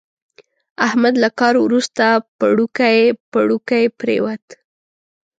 [0.87, 2.05] احمد له کار ورسته
[2.39, 2.99] پړوکی
[3.31, 4.45] پړوکی پرېوت.